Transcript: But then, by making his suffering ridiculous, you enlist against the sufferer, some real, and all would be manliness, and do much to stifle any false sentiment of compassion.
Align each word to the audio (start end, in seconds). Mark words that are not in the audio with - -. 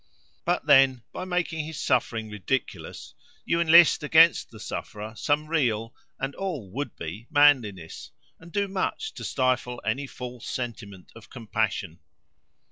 But 0.45 0.65
then, 0.65 1.03
by 1.13 1.25
making 1.25 1.63
his 1.65 1.79
suffering 1.79 2.31
ridiculous, 2.31 3.13
you 3.45 3.61
enlist 3.61 4.01
against 4.01 4.49
the 4.49 4.59
sufferer, 4.59 5.13
some 5.15 5.45
real, 5.45 5.93
and 6.17 6.33
all 6.33 6.71
would 6.71 6.95
be 6.95 7.27
manliness, 7.29 8.09
and 8.39 8.51
do 8.51 8.67
much 8.67 9.13
to 9.13 9.23
stifle 9.23 9.79
any 9.85 10.07
false 10.07 10.47
sentiment 10.49 11.11
of 11.15 11.29
compassion. 11.29 11.99